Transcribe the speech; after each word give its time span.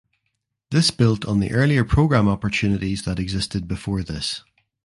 This 0.71 0.89
built 0.89 1.25
on 1.25 1.41
the 1.41 1.51
earlier 1.51 1.85
programme 1.85 2.27
opportunities 2.27 3.03
that 3.03 3.19
existed 3.19 3.67
before 3.67 4.01
this. 4.01 4.43